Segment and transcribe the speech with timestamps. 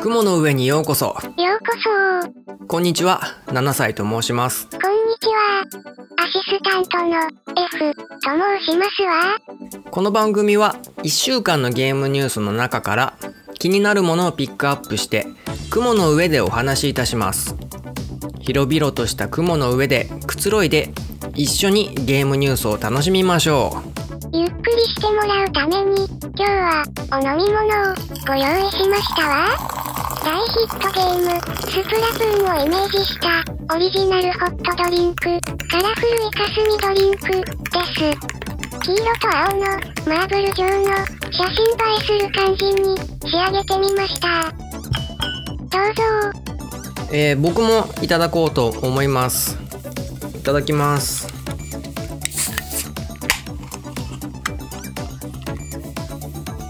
[0.00, 1.06] 雲の上にようこそ。
[1.06, 1.74] ようこ
[2.56, 2.66] そ。
[2.66, 3.20] こんにちは。
[3.48, 4.66] 7歳と申します。
[4.70, 5.62] こんにちは。
[6.16, 7.16] アシスタントの
[7.66, 9.36] F と申しますわ。
[9.90, 13.18] この番組は1週間のゲームニュースの中から
[13.58, 15.26] 気になるものをピックアップして
[15.68, 17.56] 雲の上でお話しいたします。
[18.40, 20.90] 広々とした雲の上でくつろいで
[21.38, 23.80] 一緒にゲームニュースを楽しみましょ
[24.32, 26.04] ゆっくりしてもらうために
[26.34, 26.82] 今日は
[27.12, 27.94] お飲み物を
[28.26, 29.46] ご用意しましたわ。
[30.24, 35.38] 大ヒットゲームスプラトゥーンをイメージしたオリジナルホットドリンク
[35.70, 37.44] カラフルイカスミドリンクで
[37.86, 38.02] す。
[38.82, 39.60] 黄色と青の
[40.08, 40.70] マーブル状の
[41.30, 44.50] 写真映えする感じに仕上げてみました。
[44.50, 46.02] どうぞ。
[47.12, 49.56] う、えー僕もいただこうと思います。
[49.62, 49.67] い
[50.48, 51.28] ただきます。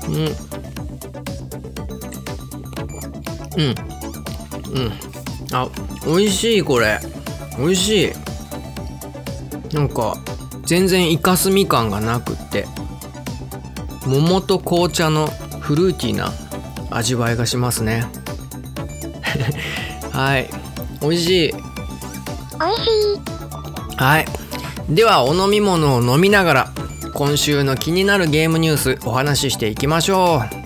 [0.09, 0.15] うん。
[3.57, 3.75] うん。
[4.75, 4.93] うん。
[5.53, 5.69] あ
[6.05, 6.99] 美味しいこれ。
[7.57, 8.13] 美味しい。
[9.77, 10.17] なんか
[10.67, 12.67] 全然イカスミ感がなくって。
[14.05, 15.29] 桃と紅茶の
[15.61, 16.33] フルーティーな
[16.91, 18.07] 味わいがしますね。
[20.11, 20.51] はい。
[21.01, 21.55] 美味しい。
[22.61, 23.38] おいしい。
[23.99, 24.27] はい。
[24.89, 26.73] ではお飲み物を飲みながら
[27.15, 30.58] 今週の気になるゲームニュースお話ししていきましょう。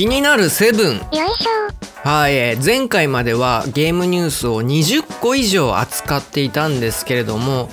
[0.00, 0.96] 気になるセブン。
[0.96, 2.08] よいしょ。
[2.08, 7.68] はい、えー前回まではゲームニュースを20個以上扱っていたんですけれども、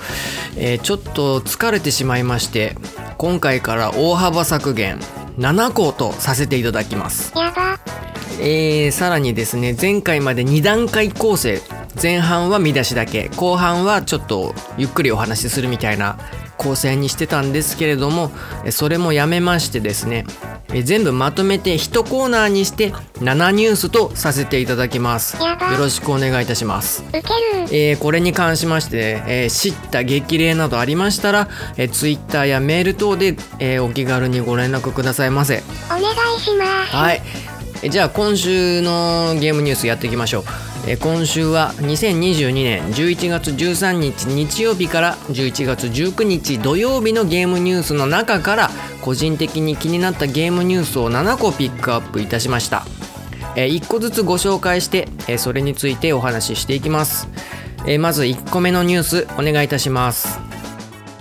[0.54, 2.76] えーちょっと疲れてしまいまして
[3.16, 5.00] 今回から大幅削減
[5.38, 7.80] 7個とさせていただきます、やば。
[8.42, 11.62] えーさらにですね前回まで2段階構成
[12.00, 16.18] 前半は見出しだけ後半はちょっとゆっくりお話しするみたいな
[16.58, 18.30] 構成にしてたんですけれども
[18.66, 20.26] えそれもやめましてですね
[20.72, 25.36] え全部まとめて1コーナーにして7ニュースとさせていただきます。
[25.36, 25.46] よ
[25.78, 27.04] ろしくお願いいたします。
[27.12, 35.62] えーこれに関しまして、えー知った激励などありましたら、えー、Twitter やメール等で、えーお気軽にご連絡くださいませ。
[35.86, 36.96] お願いします。
[36.96, 37.22] はい。
[37.82, 40.44] えじゃあ今週のゲームニュースやっていきましょう
[40.90, 48.70] え今週は2022年11月13日日曜日から11月19日土曜日のゲームニュースの中から
[49.02, 52.86] 個人的に気になったゲームニュースを7個ピックアップいたしました。
[53.54, 57.28] え1個ずつご紹介してえそれについてお話ししていきます。
[57.86, 60.40] えまず1個目のニュースお願いいたします。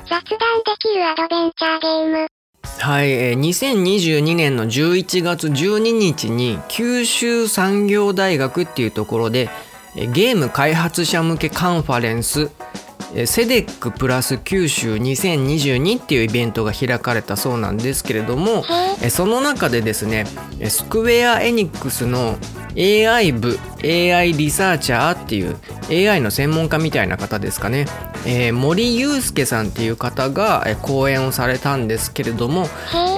[0.06, 2.37] 雑談できるアドベンチャーゲーム。
[2.80, 9.50] はい、えー2022年の11月12日に九州産業大学っていうところで
[9.96, 12.52] ゲーム開発者向けカンファレンス
[13.26, 18.64] セデックプラス九州2022っていうイベントが開かれたそうなんですけれども
[19.02, 20.26] えーその中でですね
[20.60, 22.38] えースクウェア・エニックスの
[22.78, 25.58] AI 部 AI リサーチャーっていう
[26.12, 27.86] AI の専門家みたいな方ですかね、
[28.26, 32.68] えー森祐介さんっていう方がえー講演をされたんですけれども、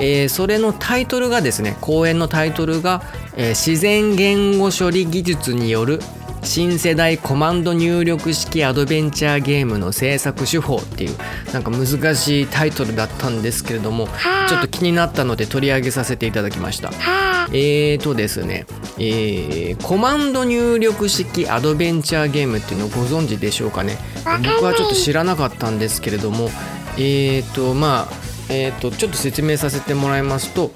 [0.01, 3.01] えーそれのタイトルがですね講演のタイトルが、
[3.35, 5.99] えー自然言語処理技術による
[6.41, 11.17] 新世代コマンド入力式アドベンチャーゲームの制作手法っていう
[11.53, 14.49] なんか難しいタイトルだったんですけれどもはあ。
[14.49, 16.89] ちょっと気になったので取り上げさせていただきました。
[16.89, 17.47] はあ。
[17.51, 18.65] えーとですね、
[18.97, 23.97] えーコマンド入力式アドベンチャーゲームっていうのをご存知でしょうかね。
[24.25, 26.49] 僕はちょっと知らなかったんですけれども
[26.97, 28.13] えーとまあ
[28.49, 30.71] えーとちょっと説明させてもらいますと、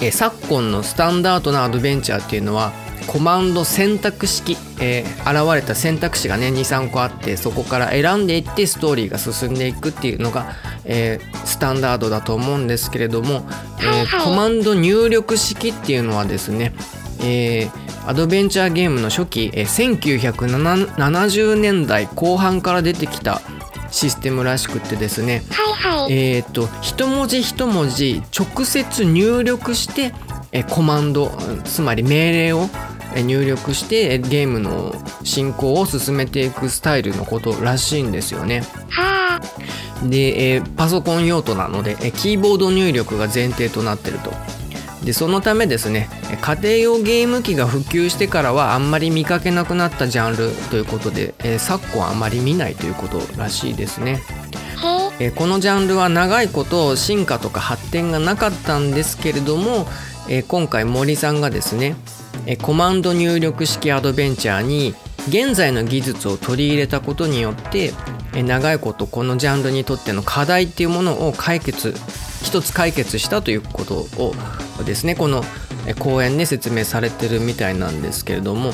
[0.00, 2.72] えー昨今のスタンダードなアドベンチャーっていうのは
[3.12, 10.54] コマンド選択式、えー現れた選択肢がね23個あってそこから選んでいってストーリーが進んでいくっていうのが、
[10.84, 13.46] えースタンダードだと思うんですけれども、
[13.80, 14.24] えーはいはい。
[14.24, 16.72] コマンド入力式っていうのはですね、
[17.20, 23.40] えーアドベンチャーゲームの初期、えー1970年代後半から出てきた
[23.90, 26.12] システムらしくってですね、はいはい。
[26.12, 30.12] えー、と一文字一文字直接入力して
[30.50, 31.30] えーコマンド
[31.64, 34.94] つまり命令をえー入力してゲームの
[35.24, 38.62] 進行を進めていくスタイルのことらしいんですよね。
[40.04, 44.32] で、パソコン用途なので、キーボード入力が前提となってると。
[45.04, 46.08] でそのためですね
[46.40, 54.22] 家庭用ゲーム機が普及してからはあんまり見かけなくなったジャンルということで、えー昨今あまり見ないということらしいですね。
[55.18, 59.88] えーこのジャンルは長いこと進化とか発展がなかったんですけれども、
[60.28, 61.96] えー今回森さんがですね、
[62.46, 64.94] えーコマンド入力式アドベンチャーに
[65.28, 67.92] 現在の技術を取り入れたことによって、
[68.34, 71.94] えー長いことこのジャンルにとっての課題っていうものを解決
[72.42, 74.34] 一つ解決したということを
[74.84, 75.44] ですねこの
[75.86, 78.68] えー講演で説明されてるみたいなんですけれども。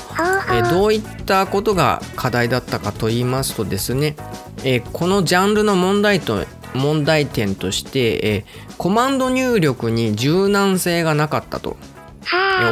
[0.51, 4.17] えーどういったことが課題だったかと言いますとですね、
[4.65, 11.77] えーこのジャンルの問題と問題点として、えーコマンド入力に柔軟性がなかったと、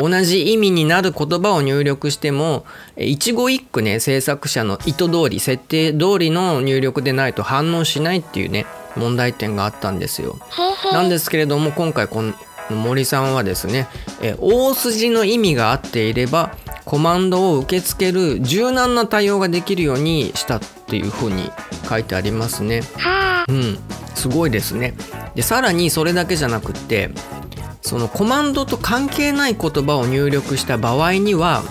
[0.01, 2.65] 同じ意味になる言葉を入力しても
[2.97, 8.67] えー一語一句ね制作者の意図通り設定通りの入力でないと反応しないっていうね
[8.97, 10.39] 問題点があったんですよ。
[10.93, 12.33] なんですけれども今回この
[12.71, 13.87] 森さんはですね、
[14.23, 21.51] えー大筋の意味が合っていればコマンドを受け付ける柔軟な対応ができるようにしたっていうふうに
[21.89, 22.83] 書いてありますね。
[22.97, 23.79] はあ、うん、
[24.15, 24.95] すごいですね。
[25.35, 27.11] でさらにそれだけじゃなくって
[27.87, 31.63] そのコマンドと関係ない言葉を入力した場合には、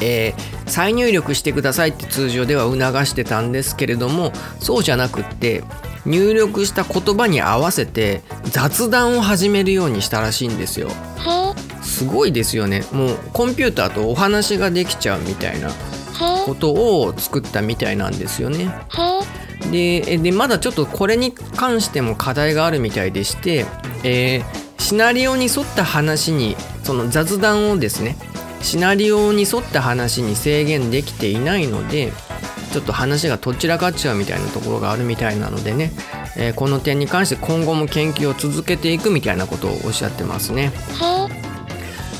[0.00, 5.64] えー再入力してくださいって通常では促してたんですけれどもそうじゃなくって
[6.06, 10.88] 入力した言葉に合わせて雑談を始めるようにしたらしいんですよ。
[11.82, 12.84] すごいですよね。
[12.90, 15.72] もうコンピューターとお話ができちゃうみたいなへ
[16.46, 18.74] ことを作ったみたいなんですよね。
[19.70, 23.66] でえでまだちょっとこれに関しても課題があるみたいでして、
[24.04, 28.16] えーシナリオに沿った話にその雑談をですね
[28.62, 32.12] シナリオに沿った話に制限できていないので
[32.72, 35.92] ちょっと話がとっちらかっちゃうみたいなところがあるみたいなのでね、
[36.36, 40.72] えーこの点に関して今後も研究を続けていくみたいなことをおっしゃってますね。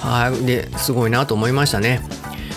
[0.00, 2.00] はいですごいなと思いましたね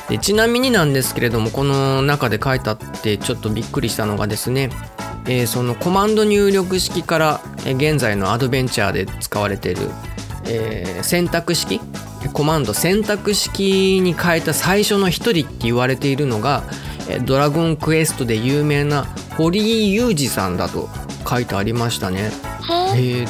[0.09, 4.69] でちなみになんですけれどもこの中で書いてあってちょっとびっくりしたのがですね、
[5.27, 9.89] えーそのコマンド入力式からえー現在のアドベンチャーで使われている、
[10.47, 11.79] えー選択式
[12.33, 16.63] コマンド選択式に変えた最初の一人って言われているのが
[17.07, 19.05] えードラゴンクエストで有名な
[19.37, 20.89] 堀井雄二さんだと
[21.27, 22.31] 書いてありましたね。
[22.95, 23.27] へえ、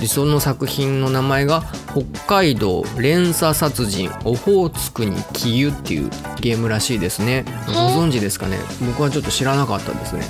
[0.00, 1.62] でその作品の名前が
[1.94, 6.10] 「北海道連鎖殺人オホーツクに消ゆ」っていう
[6.40, 7.44] ゲームらしいですね。
[7.66, 8.58] ご存知ですかね？
[8.86, 10.22] 僕はちょっと知らなかったですね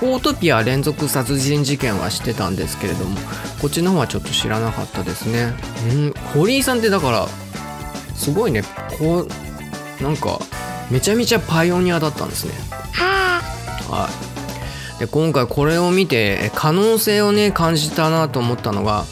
[0.00, 3.18] ポートピア連続殺人事件は知ってたんですけれども
[3.60, 5.52] こっちの方はちょっと知らなかったですね。
[5.92, 7.28] うん堀井さんってだから
[8.14, 8.62] すごいね。
[8.98, 9.26] こ
[10.00, 10.40] うなんか
[10.90, 12.54] めちゃめちゃパイオニアだったんですね。
[12.94, 13.42] は
[13.90, 14.08] あ、は
[14.96, 19.04] い、で今回これを見てえ可能性をね感じたなと思ったのが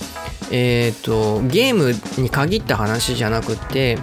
[0.51, 3.99] えっ、とゲームに限った話じゃなくって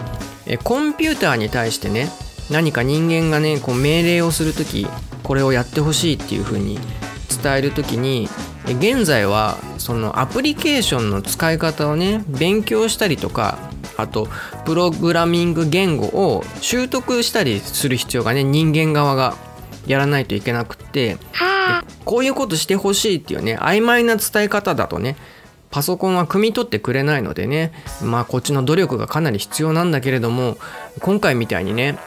[0.46, 2.10] えコンピューターに対してね
[2.52, 4.88] 何か人間がねこう命令をする時
[5.26, 6.78] これをやってほしいっていう風に
[7.44, 8.30] 伝える時に
[8.68, 13.58] え現在はそのアプリケーションの使い方をね勉強したりとか
[13.98, 14.28] あと
[14.66, 19.36] プログラミング言語を習得したりする必要がね人間側が
[19.88, 25.16] やらないといけなくってはあ、こういうことしてほしいっていうね曖昧な伝え方だとね
[25.72, 27.74] パソコンは汲み取ってくれないのでね
[28.04, 30.58] まあこっちの努力がかなり必要なんだけれども
[31.02, 31.98] 今回みたいにね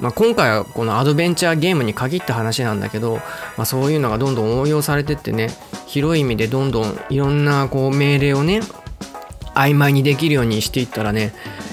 [0.00, 3.16] まあ、今回はこのアドベンチャーゲームに限った話なんだけど、
[3.56, 5.48] まあ、そういうのがどんどん応用されてってね
[5.86, 8.60] 広い意味でどんどんいろんなこう命令をね
[9.54, 11.32] 曖昧にできるようにしていったらね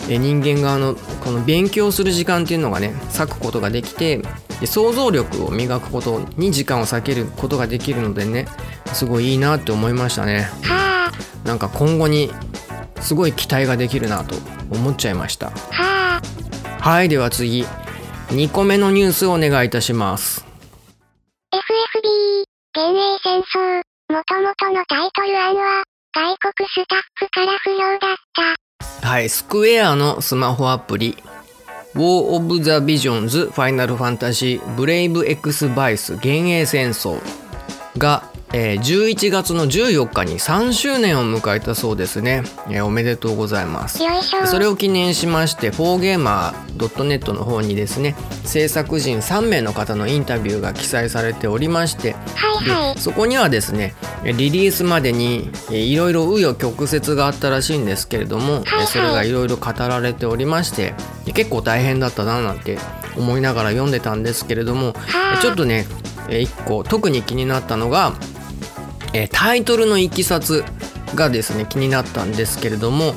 [0.10, 4.22] え人間側のこの勉強する時間っていうのがね割くことができて
[4.62, 8.48] で想像力を磨くことに時間を割けることができるのでね
[8.94, 10.50] すごいいいなって思いましたね。
[10.62, 11.12] は
[11.44, 12.32] なんか今後に
[13.02, 14.36] すごい期待ができるなと
[14.72, 15.52] 思っちゃいました。
[16.80, 17.66] はいでは次
[18.30, 20.46] 2個目のニュースをお願いいたします
[21.54, 28.16] FFB、幻影戦争、もともとのタイトル案は、外国スタッフから不良だっ
[29.02, 29.08] た。
[29.08, 31.16] はい、スクエアのスマホアプリ
[31.94, 37.22] War of the Visions Final Fantasy Brave X Vice 幻影戦争
[38.00, 44.00] が、えー11月の14日に3周年を迎えたそうですね、えーおめでとうございます。
[44.46, 53.00] それを記念しまして 4gamer.net の方にですね制作陣3名の方のインタビューが記載されておりましてはいはい。
[53.00, 60.94] そこにはですねリリースまでにえーいろいろ紆余曲折があったらしいんですけれども、はいはいえーそれがいろいろ語られておりまして
[61.26, 62.78] で結構大変だったななんて
[63.18, 64.94] 思いながら読んでたんですけれども、
[65.42, 65.86] ちょっとね
[66.30, 68.14] えー一個特に気になったのが、
[69.14, 70.64] えータイトルのいきさつ
[71.16, 73.16] がですね気になったんですけれども。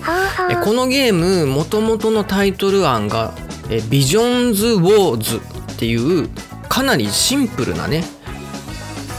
[0.48, 3.32] えこのゲームもともとのタイトル案が
[3.68, 5.36] 「えビジョンズ・ウォーズ」
[5.72, 6.28] っていう
[6.68, 8.04] かなりシンプルなね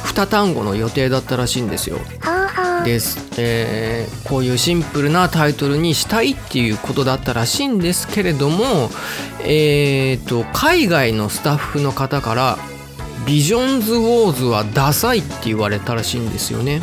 [0.06, 1.98] 2単語の予定だったらしいんですよ。
[2.84, 8.90] です、えーこういうシンプルなタイトルにしたいっていうことだったらしいんですけれども、
[9.42, 12.58] えー、と海外のスタッフの方から
[13.28, 16.82] 「ビジョンズ・ウォーズはダサい」って言われたらしいんですよね。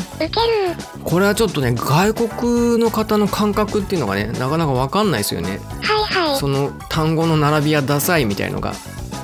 [1.03, 5.59] これはちょっとね外国の方の感覚っていうのがねなかなか分かんないですよね。
[5.81, 6.39] はいはい。
[6.39, 8.75] その単語の並びはダサいみたいのが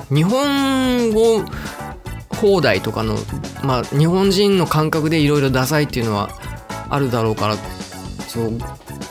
[0.08, 1.44] 日本語
[2.36, 3.18] 放題とかの
[3.62, 6.30] まあ日本人の感覚でいろいろダサいっていうのは
[6.88, 7.56] あるだろうから
[8.26, 8.58] そう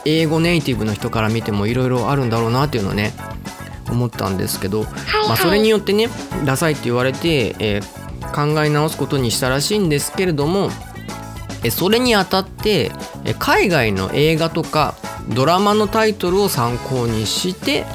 [0.05, 3.13] 英語ネイティブの人から見てもいろいろあるんだろうなっていうのをね
[3.89, 4.85] 思ったんですけど。
[5.27, 6.09] まあ、それによってね
[6.45, 10.69] ダサいって言われて、えー考え直すことにしたらしいんですけれども
[11.63, 12.91] えそれにあたって
[13.25, 14.95] え海外の映画とか
[15.33, 17.85] ドラマのタイトルを参考にして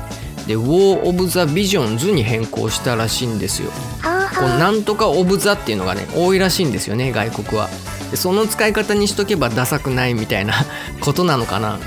[0.46, 3.70] で「War of the Visions」に変更したらしいんですよ。
[4.02, 7.70] こうなんとかオブザっていうのがね多いらしいんですよね外国は
[8.10, 10.54] でその使い方にしとけばダサくないみたいな
[11.00, 11.78] ことなのかな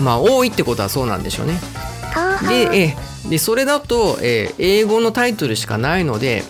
[0.00, 1.60] まあ多いってことはそうなんでしょうね。
[2.48, 2.96] でえ
[3.28, 6.42] でそれだと、えー英語のタイトルしかないので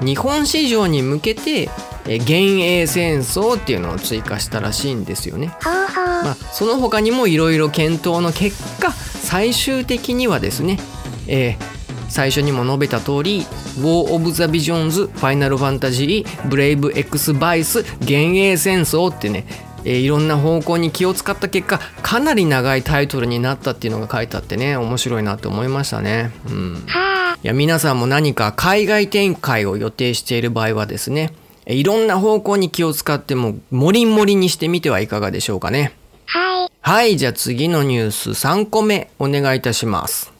[0.00, 1.68] 日本市場に向けて
[2.06, 5.54] 「えー幻影戦争」っていうのを追加したらしいんですよね。
[5.62, 6.04] ほうほう。
[6.24, 10.78] まあ、その他にもいろいろ検討の結果最終的にはですね、
[11.26, 13.46] えー最初にも述べた通り
[13.80, 19.46] 「War of the Visions」「Final Fantasy」「Brave X Vice」「幻影戦争」ってね、
[19.84, 26.30] えーいろんな方向に気を使った結果かなり長いタイトルになったっていうのが書いてあってね面白いなって思いましたね。
[26.48, 27.38] うんはあ。
[27.42, 31.32] いや皆さんも何か海外展開を予定している場合はですね
[31.66, 35.92] えいろんな方向に気を使ってもモリンモリにしてみてはいかがでしょうかね
[36.26, 36.70] はい。
[36.82, 40.32] はいじゃあ次のニュース3個目お願いいたします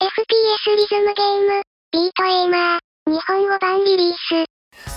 [0.00, 1.62] FPS リズムゲーム、
[1.92, 2.78] ビートエイマー、
[3.10, 4.47] 日本語版リリース。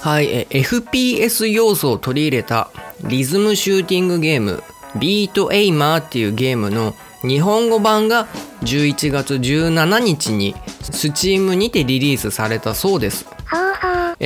[0.01, 2.71] はいえ FPS 要素を取り入れた
[3.03, 4.63] リズムシューティングゲーム
[4.97, 8.27] ビートエイマーっていうゲームの日本語版が
[8.61, 13.25] 11月17日に Steam にてリリースされたそうです。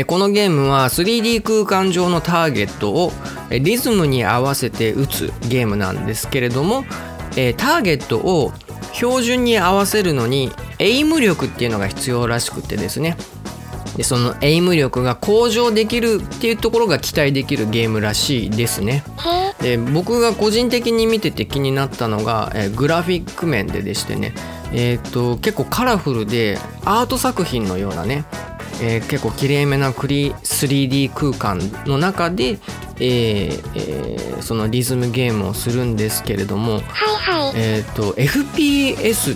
[0.08, 3.14] このゲームは 3D 空間上のターゲットを
[3.50, 6.84] えリズムに合わせて打つゲームなんですけれども
[7.38, 8.52] えターゲットを
[8.92, 13.16] 標準に合わせるのにエイム力っていうのが必要らしくてですね
[13.98, 19.04] でそのエイム力が向上できるっていうところが期待できるゲームらしいですね。
[19.62, 24.34] で僕が個人的に見てて気になったのが、えーグラフィック面ででしてね、
[24.74, 28.26] えー、と結構カラフルでアート作品のようなね、
[28.82, 32.60] えー結構きれいめなクリ 3D 空間の中で、
[33.00, 37.54] えーえーそのリズムゲームをするんですけれども、はいはい。
[37.56, 39.36] えー、と FPS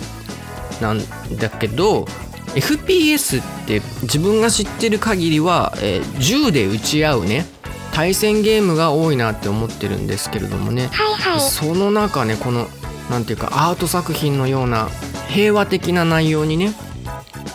[0.82, 1.00] なん
[1.38, 2.06] だけど
[2.54, 7.46] FPS って自分が知ってる限りは、えー銃で撃ち合うね
[7.92, 11.40] 対戦ゲームが多いなって思ってるんですけれどもね、はいはい。
[11.40, 12.68] その中ねこの
[13.10, 14.88] なんていうかアート作品のような
[15.28, 16.72] 平和的な内容にね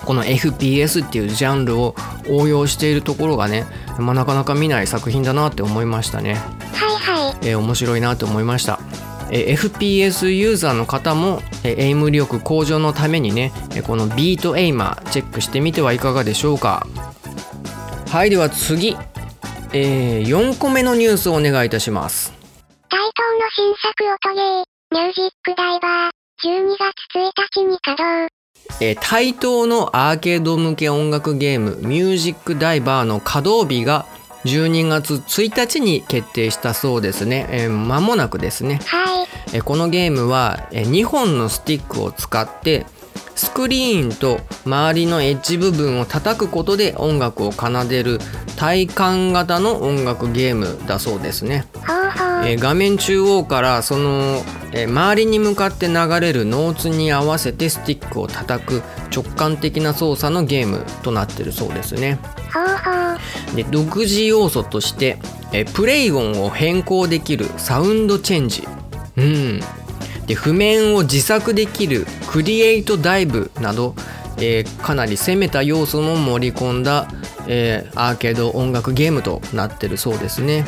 [0.05, 1.95] この FPS っていうジャンルを
[2.29, 3.65] 応用しているところがね、
[3.97, 6.35] まあ、なかなか見ない作品だなって思いましたね。
[6.73, 7.47] はいはい。
[7.47, 8.79] えー面白いなと思いました、
[9.31, 16.85] えー FPS ユーザーの方も、えーエイム力向上のためにねえーこのビートエイマーチェックしてみてはいかがでしょうか。
[18.09, 18.95] はいでは次、
[19.73, 22.33] え4個目のニュースをお願いいたします。
[22.89, 26.11] タイトーの新作音ゲー、ミュージックダイバー、
[26.47, 28.31] 12月1日に稼働。
[28.79, 34.05] えータイトーのアーケード向け音楽ゲームミュージックダイバーの稼働日が
[34.45, 39.27] 12月1日に決定したそうですね、えー間もなくですねはい。
[39.53, 42.85] えーこのゲームはえー2本のスティックを使って
[43.35, 48.19] スクリーンと周りのエッジ部分を叩くことで音楽を奏でる
[48.55, 51.65] 体感型の音楽ゲームだそうですね。
[52.45, 58.83] えー画面中央からその、えー周りに向かって流れるノーツに合わせてスティックを叩く
[59.13, 62.19] 直感的な操作のゲームとなってるそうですね。
[63.55, 65.17] で独自要素として、
[65.51, 68.67] えプレイ音を変更できるサウンドチェンジ、
[69.17, 69.59] うん、
[70.27, 73.95] で譜面を自作できるクリエイトダイブなど、
[74.37, 77.07] えーかなり攻めた要素も盛り込んだ、
[77.47, 80.65] えーアーケード音楽ゲームとなってるそうですね。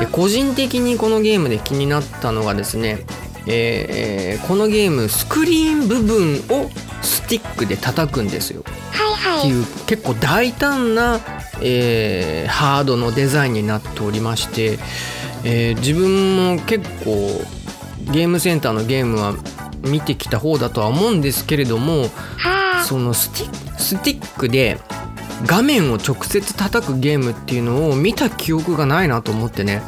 [0.00, 2.98] で個人的にこのゲームで気になったのがですね、
[3.46, 6.70] えーこのゲームスクリーン部分を
[7.02, 8.62] スティックで叩くんですよ。
[8.92, 9.05] はい。
[9.38, 11.20] っていう結構大胆な、
[11.62, 14.78] えーハードのデザインになっておりまして、
[15.44, 17.40] えー自分も結構
[18.12, 19.34] ゲームセンターのゲームは
[19.82, 22.02] 見てきた方だとは思うんですけれども
[22.36, 22.84] はあ。
[22.84, 24.78] そのスティックで
[25.44, 29.82] 画面を直接叩くゲームっていうのを見た記憶がないなと思ってね。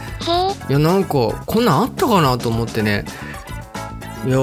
[0.68, 1.08] いやなんか
[1.46, 3.04] こんなんあったかなと思ってね
[4.26, 4.38] いや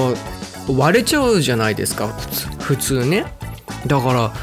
[0.67, 3.25] 割れちゃうじゃないですか普通普通ね
[3.85, 4.33] だから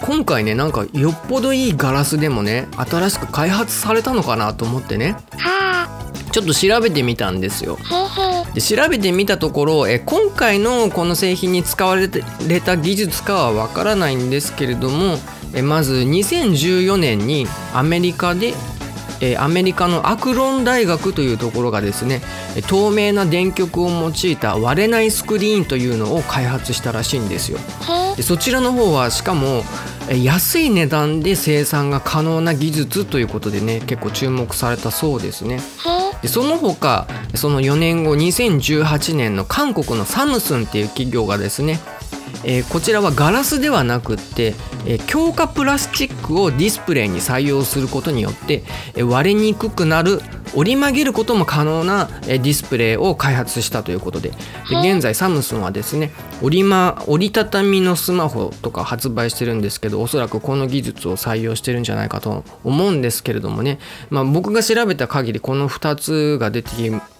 [0.00, 5.88] 今回ねなんかよっぽどいいガラスでもね新しく開発されたのかなと思ってねは
[6.32, 7.78] ちょっと調べてみたんですよ。
[8.54, 15.18] で調べてみたところえ今回のこの製品に使われた技術かはわからないんですけれども
[15.54, 18.52] えまず2014年にアメリカで
[19.20, 22.20] えアメリカのアクロン大学というところがですね
[22.56, 27.58] え透明な電極を用いた割れないスクリーンというのを開発したらしいんですよ。
[28.16, 29.64] でそちらの方はしかも
[30.08, 35.60] え安い値段で生産が可能な技術ということでね結構注目されたそうですね。
[36.22, 41.80] でその他その4年後2018年の韓国のサムスンっていう企業がですね、
[42.44, 44.54] えーこちらはガラスではなくって、
[44.86, 50.20] えー強化プラスチックをディスプレイに採用することによって、えー割れにくくなる
[50.56, 54.30] 折り曲げることも可能な、えーディスプレイを開発したということで
[54.68, 56.10] で現在サムスンはですね
[56.42, 63.78] 折り,、ま、折りたたみのスマホとか発売してるんですけどおそらくこの技術を採用してるんじゃないかと思うんですけれどもね、
[64.10, 66.70] まあ、僕が調べた限りこの2つが出て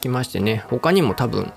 [0.01, 1.53] きましてね他にも多分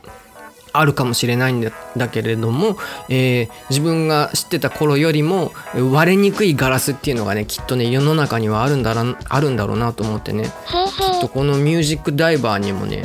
[0.74, 2.78] あるかもしれないんだけれども、
[3.10, 5.52] えー自分が知ってた頃よりも
[5.92, 13.04] 割れにくいガラスっていうのがねきっとね世の中にはあるんだらあるんだろうなと思ってねきっとこのミュージックダイバーにもね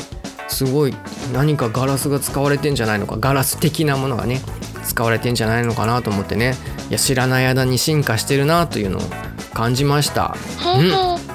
[0.49, 0.95] すごい
[1.33, 4.41] 何かガラスが使われてんじゃないのかガラス的なものがね
[4.85, 6.55] 使われてんじゃないのかなと思ってね
[6.91, 9.03] いや知らない間に進化してるなというのを
[9.55, 10.37] 感じました。
[10.79, 11.32] へえ。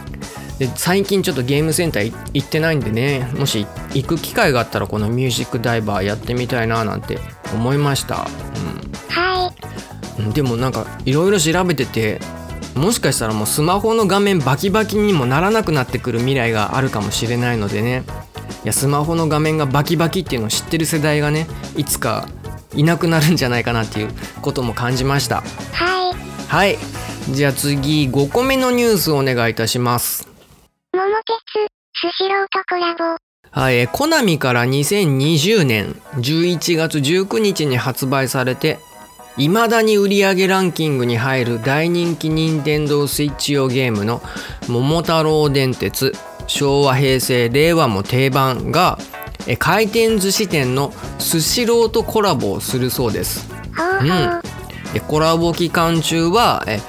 [0.59, 3.29] で最近ちょっとゲームセンターい行ってないんでね。
[3.37, 7.19] もし行く機会があったらこのミュージックダイバーやってみたいななんて
[7.53, 8.27] 思いました、
[9.09, 9.53] は
[10.19, 12.19] うん、でもなんかいろいろ調べてて
[12.75, 18.03] もしかしたらもうスマホの画面バキバキにもならなくなってくる未来があるかもしれないのでね。
[18.63, 22.27] いやスマホの画面がバキバキっていうのを知ってる世代がねいつか
[22.75, 24.09] いなくなるんじゃないかなっていう
[24.41, 25.37] ことも感じました。
[25.37, 25.41] い。
[25.71, 26.15] はい。
[26.47, 26.77] はい。
[27.29, 30.36] じゃあ次5個目のニュースをお願いいたします
[31.29, 31.29] ス
[32.17, 33.17] シローとコラボ。
[33.51, 38.79] はい、えーコナミから2020年11月19日に発売されて
[39.35, 44.21] 未だに売り上げランキングに入る大人気任天堂スイッチ用ゲームの
[44.69, 46.13] 「桃太郎電鉄」
[46.47, 48.97] 昭和平成令和も定番が
[49.47, 53.49] えー回転寿司店のスシローとコラボをするそうです。
[53.75, 54.41] ほうほう。
[54.93, 56.79] でコラボ期間中はえ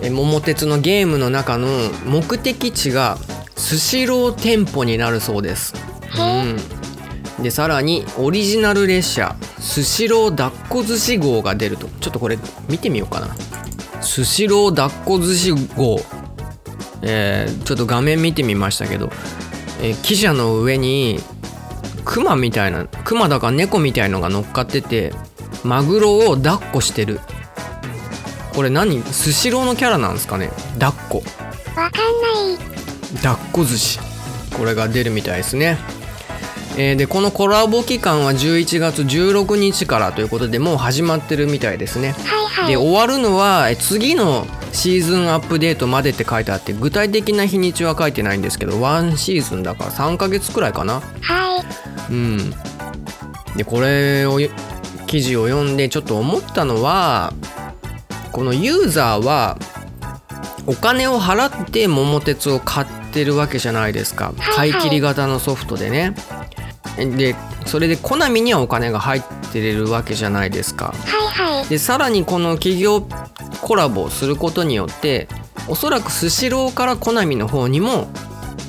[0.00, 1.68] え桃鉄のゲームの中の
[2.06, 3.18] 目的地が
[3.56, 5.74] スシロー店舗になるそうです。
[6.18, 11.88] うん、でさらにオリジナル列車スシロー抱っこ寿司号が出ると。
[12.00, 12.38] ちょっとこれ
[12.68, 13.34] 見てみようかな。
[14.02, 16.00] スシロー抱っこ寿司号。
[17.02, 19.10] えーちょっと画面見てみましたけど、
[19.80, 21.20] えー汽車の上に
[22.04, 25.12] クマみたいなクマだか猫みたいのが乗っかってて
[25.64, 27.20] マグロを抱っこしてる。
[28.54, 29.02] これ何？
[29.02, 30.50] スシローのキャラなんですかね？
[30.78, 31.22] 抱っこ。
[31.76, 32.73] わかんない。
[33.22, 33.98] 抱っこ寿司。
[34.56, 35.78] これが出るみたいですね、
[36.76, 42.12] えーでこのコラボ期間は11月16日からということでもう始まってるみたいですね。
[42.24, 42.68] はいはい。
[42.68, 51.00] で終わるのはえ次のシーズンアップデートまでって書いてあって具体的な日にちは書いてないんですけど1シーズンだから3ヶ月くらいかな。
[51.20, 51.64] は
[52.10, 52.12] い。
[52.12, 52.50] うん。
[53.56, 54.40] でこれを
[55.06, 57.32] 記事を読んでちょっと思ったのは
[58.32, 59.58] このユーザーは
[60.66, 64.26] お金を払って桃鉄を買ってるわけじゃないですか。
[64.26, 64.70] はいはい。
[64.72, 66.14] 買い切り型のソフトでね。
[66.96, 67.34] で
[67.66, 69.22] それでコナミにはお金が入っ
[69.52, 70.86] てるわけじゃないですか。
[70.86, 71.68] はいはい。
[71.68, 73.06] でさらにこの企業
[73.60, 75.28] コラボをすることによって
[75.68, 78.08] おそらくスシローからコナミの方にも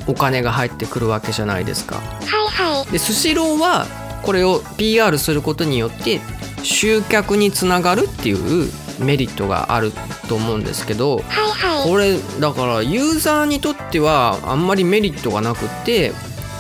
[0.08, 1.96] お金が入ってくるわけじゃないですか。
[1.96, 2.92] はいはい。
[2.92, 3.86] でスシローは
[4.24, 6.20] これを PR することによって
[6.64, 9.92] 集客につながるっていうメリットがある
[10.26, 11.24] と思うんですけど。
[11.86, 16.14] これだからユーザーにとってはあんまりメリットがなくって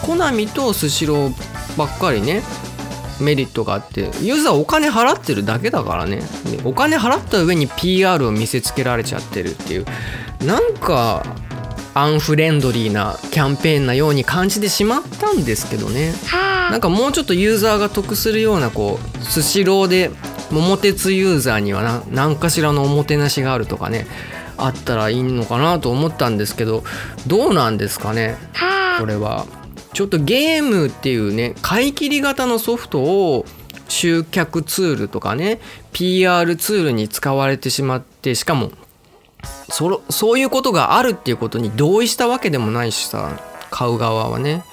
[0.04, 2.43] コナミとスシローばっかりね
[3.19, 6.17] メリットがあってユーザーお金払ってるだけだからね
[6.51, 9.86] でお金払った上に PR を見せつけられちゃってるっていう
[10.45, 11.23] なんか
[11.93, 16.71] アンフレンドリーなキャンペーンなように感じてしまったんですけどねはあ。
[16.71, 20.12] なんかもうちょっとユーザーが得するようなこうスシローで
[20.51, 24.08] 桃鉄ユーザーにはな何かしらのおもてなしがあるとかね
[24.58, 26.84] あったらいいのかなと思ったんですけど
[27.27, 28.99] どうなんですかねはあ。
[28.99, 29.45] これは
[29.93, 33.45] ちょっとゲームっていうね買い切り型のソフトを
[33.88, 35.60] 集客ツールとかね
[35.91, 38.71] PR ツールに使われてしまってしかも
[39.69, 43.39] そそういうことがあるっていうことに同意したわけでもないしさ
[43.71, 44.63] 買う側はね。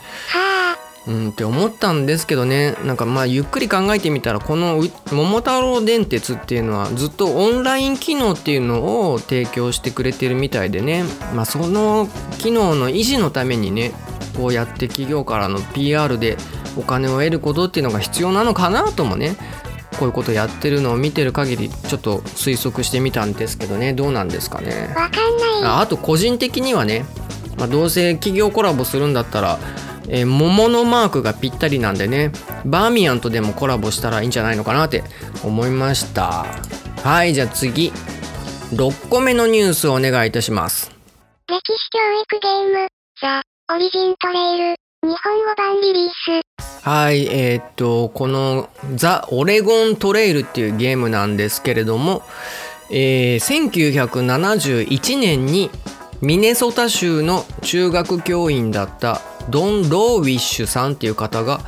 [1.07, 1.11] はあ。
[1.11, 13.93] うんって思ったんですけどねなんかまあゆっくり考えてみたらこのう桃太郎電鉄っていうのはずっとオンライン機能っていうのを提供してくれてるみたいでねまあその機能の維持のためにね
[14.37, 16.37] こうやって企業からの PR で
[16.77, 19.37] お金を得ることっていうのが必要なのかなともね
[19.99, 25.65] こういうことやってるのを見てる限りちょっと推測してみたんですけどねどうなんですかねわかんない。
[25.65, 27.05] ああと個人的にはね、
[27.59, 29.59] まあ、どうせ企業コラボするんだったら、
[30.09, 32.33] えー桃のマークがぴったりなんでね
[32.65, 35.05] バーミヤンとでもコラボしたらいいんじゃないのかなって
[35.45, 36.45] 思いました。
[37.03, 37.93] はいじゃあ次。
[38.73, 40.91] 6個目のニュースをお願いいたします。
[41.47, 42.89] 歴史教育ゲーム、
[43.21, 43.43] ザ・
[43.75, 46.43] オリジントレイル、日本語版リリース。
[46.83, 52.23] はいえーっとこの「ザ・オレゴントレイル」っていうゲームなんですけれども、
[52.91, 55.71] えー1971年に
[56.23, 61.61] ミネソタ州の中学教員だったドン・ローウィッシュさんっていう方が、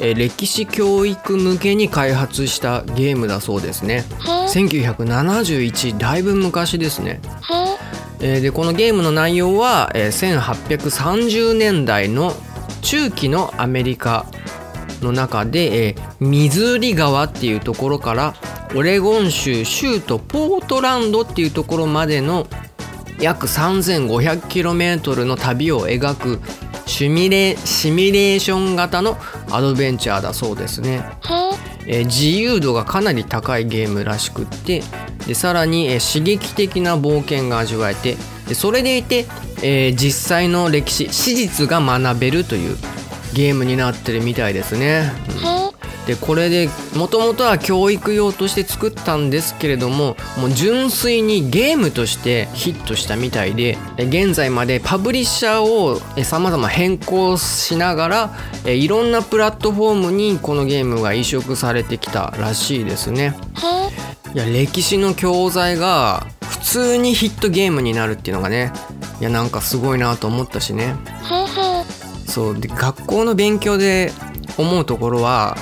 [0.00, 3.94] えー歴史教育向けに開発したゲームだそうですね。
[3.94, 4.02] へえ、
[4.46, 7.20] 1971だいぶ昔ですね。
[8.20, 12.34] えーでこのゲームの内容は、えー1830年代の
[12.82, 14.26] 中期のアメリカ
[15.02, 18.34] の中で、えーミズーリ川っていうところから
[18.74, 22.48] オレゴン州州都ポートランドっていうところまでの
[23.20, 26.40] 約 3500km の旅を描く
[26.86, 29.16] シミュレシミュレーション型の
[29.50, 30.90] アドベンチャーだそうですね。
[30.90, 30.98] へ
[31.86, 34.82] え、えー自由度がかなり高いゲームらしくって
[35.26, 38.16] でさらに、えー刺激的な冒険が味わえて
[38.48, 39.26] でそれでいて、
[39.62, 42.76] えー実際の歴史史実が学べるという
[43.34, 45.12] ゲームになってるみたいですね。
[45.44, 45.59] うん
[46.10, 63.36] でこれでもともとは教育用として作ったんですけれどももう純粋にゲームとしてヒットしたみたいでえ現在までパブリッシャーをさまざま変更しながらえいろんなプラットフォームにこのゲームが移植されてきたらしいですね。
[64.34, 68.72] いや歴史の教材が普通にヒットゲームになるっていうのがね
[69.20, 70.96] いやなんかすごいなと思ったしね。
[72.26, 74.10] そうで学校の勉強で
[74.58, 75.56] 思うところは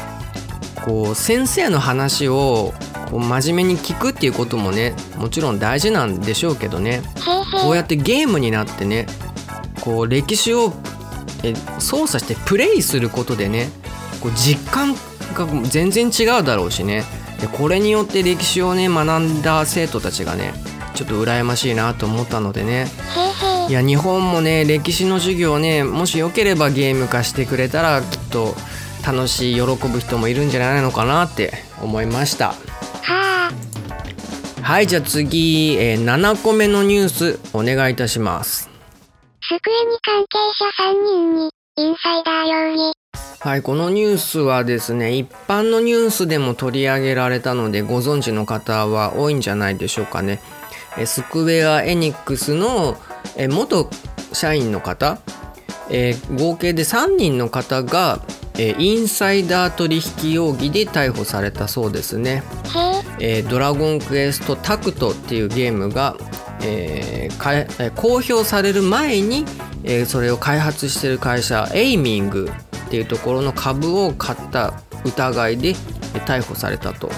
[0.88, 2.72] こう先生の話を
[3.10, 7.02] こう真面目に聞くっていうこともねもちろん大事なんでしょうけどね。
[7.62, 9.06] こうやってゲームになってね
[9.82, 10.72] こう歴史を
[11.44, 13.68] え操作してプレイすることでね
[14.22, 14.94] こう実感
[15.34, 17.04] が全然違うだろうしね。
[17.38, 20.54] でこれによって歴史をね学んだ生徒たちがね
[20.94, 22.86] ちょっと羨ましいなと思ったのでね。
[23.68, 28.54] いや日本もね歴史の授業をねもしよければゲーム化してくれたらきっと
[29.06, 32.54] 楽しい喜ぶ人もいるんじゃないのかなって思いました。
[34.62, 38.68] はいじゃあ次、えー7個目のニュースお願いいたします。
[39.40, 42.92] スクエニ関係者3人に、インサイダー容疑。
[43.40, 50.40] はいこのニュースはですね一般のニュースでも取り上げられたのでご存知の方は多いんじゃないでしょうかね。
[50.98, 52.98] えースクエア・エニックスの
[53.36, 53.88] えー元
[54.34, 55.18] 社員の方。
[55.88, 58.20] えー合計で3人の方が、
[58.58, 62.42] えーインサイダー取引容疑で逮捕されたそうですね。
[63.18, 66.16] へえ、えードラゴンクエストタクトっていうゲームが、
[66.62, 69.44] えー公表される前に、
[69.84, 72.50] えーそれを開発してる会社エイミング
[72.86, 75.76] っていうところの株を買った疑いでえー
[76.24, 77.10] 逮捕されたと。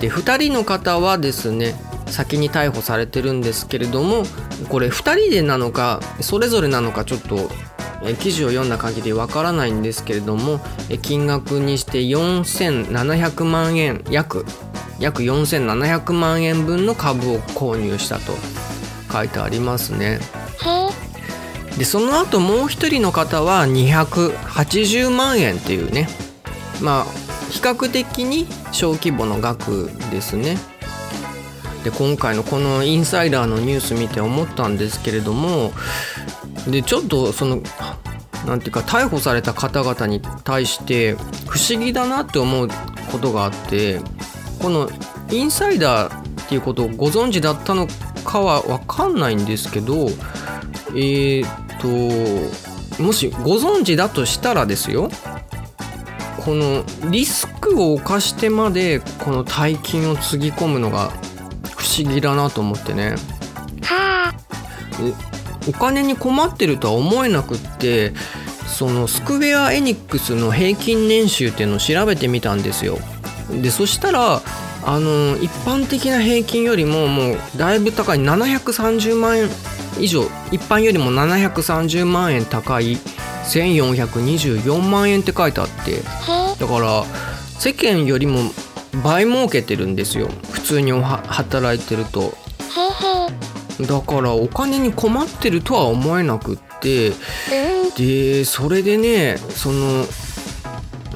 [0.00, 1.74] で2人の方はですね
[2.06, 4.24] 先に逮捕されてるんですけれども
[4.68, 7.50] これ2人でなのかそれぞれなのかちょっと
[8.04, 14.44] えー記事を読んだ限りわからないんですけれどもえー金額にして4700万円約
[14.98, 18.32] 約4700万円分の株を購入したと
[19.12, 20.20] 書いてありますね。
[21.78, 26.08] でその後もう一人の方は280万円っていうね
[26.80, 27.04] まあ
[27.50, 30.56] 比較的に小規模の額ですね。
[31.82, 35.72] で今回のこのインサイダーのニュース見て思ったんですけれども
[36.66, 37.60] でちょっとその
[38.46, 41.14] なんていうか逮捕された方々に対して
[41.48, 42.68] 不思議だなって思う
[43.10, 44.00] ことがあって
[44.60, 44.88] この
[45.30, 47.86] インサイダーっていうことをご存知だったの
[48.24, 50.08] かは分かんないんですけど
[50.96, 51.44] えー、
[52.96, 55.10] ともしご存知だとしたらですよ
[56.44, 61.10] このリスクを冒してまでこの大金をつぎ込むのが
[61.76, 63.14] 不思議だなと思ってね。
[63.82, 65.33] はあ、
[65.68, 68.12] お金に困ってるとは思えなくって
[68.66, 72.98] そのスクウェア・エニックスの平均年収っていうのを調べてみたんですよ。
[73.62, 74.42] でそしたら
[74.86, 79.48] あの一般的な平均よりももうだいぶ高い730万円
[79.98, 82.98] 以上一般よりも730万円高い
[83.44, 86.02] 1424万円って書いてあって。
[86.58, 87.04] だから
[87.58, 88.40] 世間よりも
[89.02, 90.28] 倍儲けてるんですよ。
[90.52, 92.36] 普通に働いてると
[93.80, 97.12] だからお金に困ってるとは思えなくって
[97.96, 100.04] でそれでねその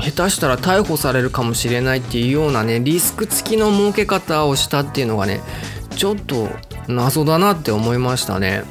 [0.01, 5.41] 下手したら逮捕されるかもしれないっていうようなねリスク付きの儲け方をしたっていうのがね
[5.97, 6.49] ちょっと
[6.87, 8.63] 謎だなって思いましたね。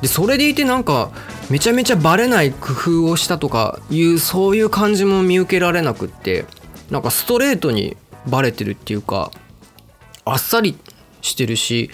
[0.00, 1.10] でそれでいてなんか
[1.50, 6.44] めちゃめちゃバレない工夫をしたとかいうそういう感じも見受けられなくって
[6.90, 9.30] なんかストレートにバレてるっていうか
[10.24, 10.78] あっさり
[11.22, 11.90] してるし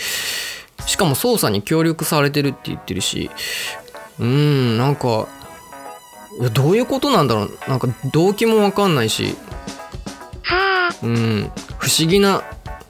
[0.87, 3.31] しかも捜査に協力されてるって言ってるし
[4.19, 5.29] うんなんか
[6.53, 7.59] どういうことなんだろう？
[7.69, 9.37] なんか動機もわかんないし。
[11.03, 11.51] うん。
[11.79, 12.43] 不思議な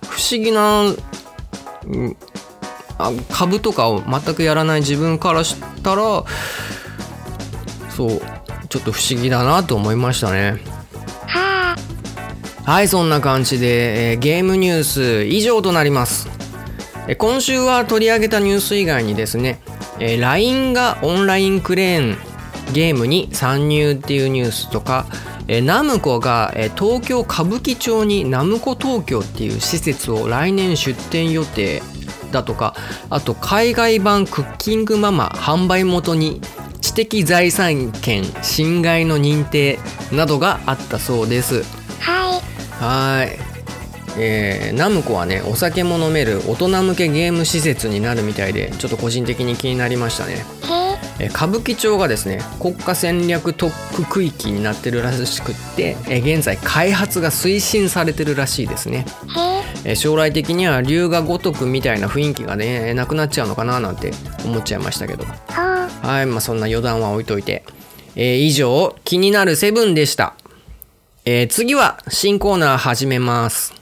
[0.02, 2.16] 不思議な、うん、
[2.98, 6.24] あ株とかを全くやらない自分からしたら
[7.90, 8.20] そう
[8.68, 10.58] ちょっと不思議だなと思いましたね。
[12.64, 16.28] はいそんな感じで、えー、ゲームニュース以上となります
[17.14, 19.60] 今週は取り上げたニュース以外にですね、
[20.00, 22.18] えー、LINE がオンラインクレーン
[22.72, 25.06] ゲームに参入っていうニュースとか、
[25.46, 31.80] えー、ナムコが、えー、東京歌舞伎町にナムコ東京っていう施設を来年出店予定
[32.32, 32.74] だとか
[33.08, 36.40] あと海外版クッキングママ販売元に
[36.80, 39.78] 知的財産権侵害の認定
[40.12, 41.62] などがあったそうです。
[42.00, 42.40] はい。
[42.82, 43.55] はい
[44.18, 50.44] えー、ナムコはねお酒も飲める大人向けゲーム施設になるみたいでちょっと個人的に気になりましたね、
[51.20, 59.04] えー、歌舞伎町がですね国家戦略特区区域になってるらしくって、えー、現在開発が推進されてるらしいですね、
[59.84, 64.12] え将来的には龍が如くみたいな雰囲気がねなくなっちゃうのかななんて
[64.44, 65.24] 思っちゃいましたけど。
[66.06, 67.64] はいまあそんな余談は置いといて、
[68.14, 70.34] え以上気になるセブンでした、
[71.24, 73.74] え次は新コーナー始めます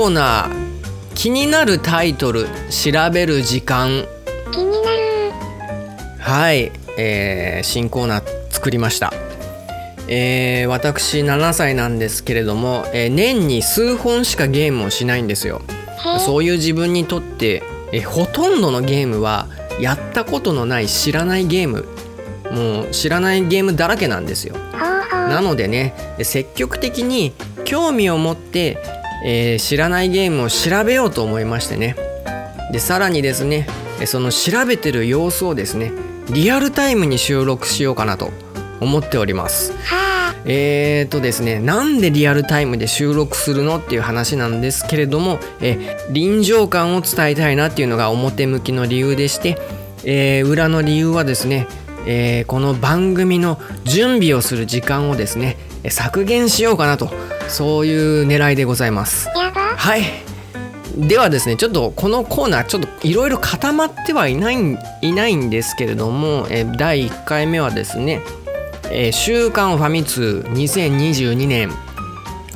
[0.00, 4.06] コーナー気になるタイトル調べる時間。
[4.50, 5.30] 気になる。
[6.18, 9.12] はい、えー、新コーナー作りました。
[10.08, 15.60] えー、私7歳なんですけれども、えー、年に数本しかゲームをしないんですよ。
[16.24, 19.48] そういう自分にとって、えー、ほとんどのゲームは
[19.82, 21.86] やったことのない知らないゲーム。
[22.50, 24.56] もう知らないゲームだらけなんですよ。
[25.10, 27.34] なのでね積極的に
[27.66, 31.96] 興味を持ってえー、知らないゲームを調べようと思いましてね。
[32.72, 33.66] でさらにですね
[34.06, 35.92] その調べてる様子をですね
[36.32, 38.30] リアルタイムに収録しようかなと
[38.80, 39.72] 思っております。
[40.46, 49.58] えーとですねなんでリアルタイムで収録するのっていう話なんですけれども、え臨場感を伝えたいなっていうのが表向きの理由でして、
[50.04, 51.66] えー、裏の理由はですね、
[52.06, 55.56] えー、この番組の準備をする時間をですね
[55.88, 57.10] 削減しようかなと
[57.48, 59.28] そういう狙いでございます。
[59.28, 60.02] はい。
[60.96, 68.22] ではですねちょっとこのコーナーちょっといろいろ固まってはいないいないんですけれども、え第1回目はですね
[68.90, 71.70] 「えー、週刊ファミ通2022年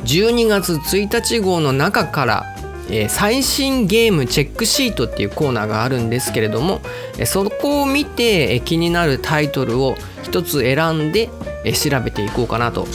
[0.05, 2.54] 12月1日号」の中から
[2.88, 6.81] えー、最新ゲームチェックシートっていうコーナーがあるんですけれども、
[7.18, 11.31] えー、そこを見て、えー、気になるタイトルを一つ選んで、
[11.64, 12.87] え調べていこうかなと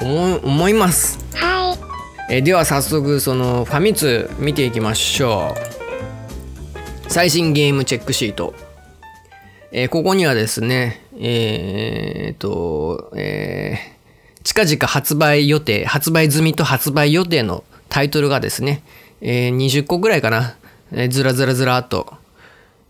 [0.00, 1.18] 思思います。
[1.34, 1.76] は
[2.30, 2.34] い。
[2.36, 5.54] えでは早速そのファミ通見ていきましょ
[7.08, 7.10] う。
[7.10, 8.54] 最新ゲームチェックシート。
[9.74, 18.82] えー、ここにはですね、えー、っと、えー、近々発売予定、発売済みと発売予定のタイトルがですね、
[19.24, 20.56] えー、20個ぐらいかな、
[20.90, 22.12] えー、ずらずらずらっと、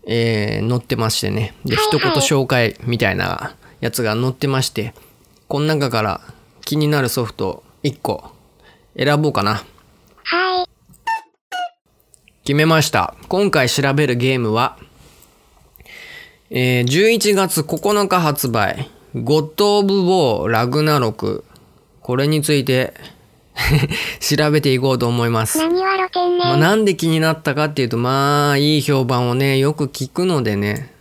[0.07, 1.53] えー、載ってましてね。
[1.63, 4.95] で、一言紹介みたいなやつが載ってまして、
[5.47, 6.21] この中から
[6.61, 8.31] 気になるソフト1個
[8.97, 9.63] 選ぼうかな。
[10.23, 10.65] はい。
[12.43, 13.15] 決めました。
[13.29, 14.79] 今回調べるゲームは、
[16.49, 21.45] えー、11月9日発売、ゴッド・オブ・ウォー・ラグナロク。
[22.01, 22.93] これについて
[24.19, 25.57] 調べていこうと思います。
[25.57, 26.59] 何は露天まあ、然。
[26.59, 30.91] なんで気になったかっていうとまあいい評判をねよく聞くのでね。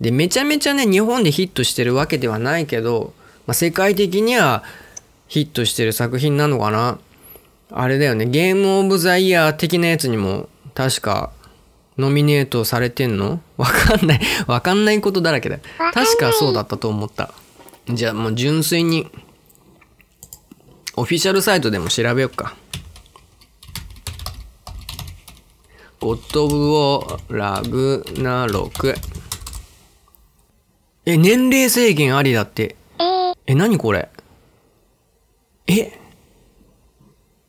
[0.00, 3.12] でめちゃめちゃね日本でヒットしてるわけではないけど、
[3.46, 4.64] まあ、世界的には
[5.28, 6.98] ヒットしてる作品なのかな。
[7.70, 11.30] あれだよねゲームオブザイヤー的なやつにも確か
[11.98, 13.40] ノミネートされてんの？
[13.56, 14.20] わかんない。
[14.46, 15.58] わかんないことだらけだ。
[15.92, 17.32] 確かそうだったと思った。
[17.88, 19.08] じゃあもう純粋に
[20.96, 22.54] オフィシャルサイトでも調べようか
[26.00, 28.94] ゴッド・オブ・ウォー・ラグナロク。
[31.06, 32.76] え、年齢制限ありだって。
[32.98, 34.10] えー、え、何これ？
[35.66, 35.98] え？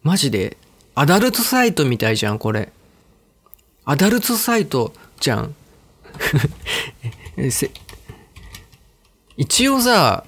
[0.03, 0.58] マジで？
[0.95, 2.71] アダルトサイトみたいじゃん、これ。
[3.84, 5.53] アダルトサイトじゃん。
[9.36, 10.23] 一応さ、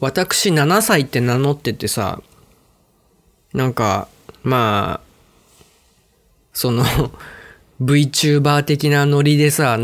[0.00, 2.20] 私7歳って名乗っててさ、
[3.54, 4.08] なんか、
[4.42, 5.00] まあ、
[6.52, 6.84] その
[7.80, 9.78] VTuber 的なノリでさ、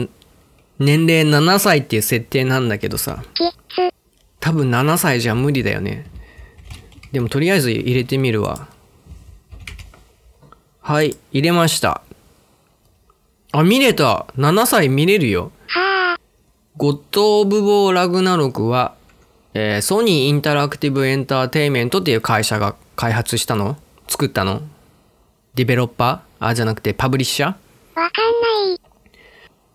[0.81, 3.23] 年齢7歳っていう設定なんだけどさ、
[4.41, 6.07] 多分7歳じゃ無理だよね。
[7.13, 8.69] でもとりあえず入れてみるわ。
[10.81, 12.03] はい、入れました。
[13.53, 15.53] あ、見れた !7 歳見れるよ。
[15.69, 16.21] はあ。
[16.77, 18.95] ゴッド・オブ・ウォー・ラグナロクは、
[19.55, 23.79] えーソニー・インタラクティブ・エンターテイメントっていう会社が開発したの？
[24.09, 24.61] 作ったの？
[25.55, 26.49] ディベロッパー？
[26.49, 27.49] あ、じゃなくてパブリッシャー？
[27.99, 28.81] わかんない。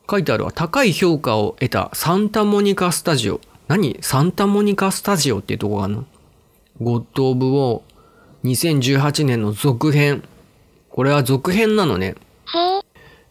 [0.08, 0.52] 書いてあるわ。
[0.52, 3.42] 高い評価を得たサンタモニカスタジオ。
[3.68, 3.98] 何？
[4.02, 6.06] サンタモニカスタジオっていうとこがあるの？
[6.80, 9.02] ゴッド・オブ・ウォー。
[9.02, 10.24] 2018年の続編。
[10.92, 12.14] これは続編なのね。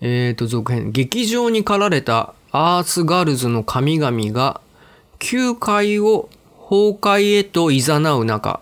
[0.01, 0.29] へえ？
[0.29, 0.91] えーと続編。
[0.91, 4.61] 劇場に駆られたアースガールズの神々が
[5.21, 6.29] 球界を
[6.59, 7.83] 崩壊へと誘
[8.23, 8.59] う中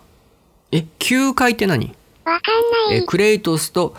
[0.75, 1.95] え球界って何？
[2.25, 2.51] わか
[2.87, 2.97] んない。
[2.97, 3.95] えクレイトスと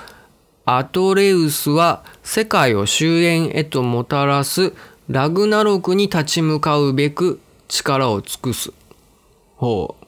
[0.65, 4.73] アトレウスは世界を終焉へともたらす
[5.09, 8.73] ラグナロクに立ち向かうべく力を尽くす。
[9.57, 10.05] ほう。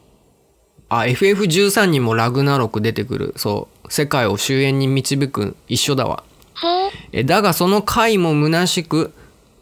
[0.88, 3.34] あ、FF13 にもラグナロク出てくる。
[3.36, 3.92] そう。
[3.92, 6.24] 世界を終焉に導く一緒だわ。
[7.12, 9.12] えだがその回も虚しく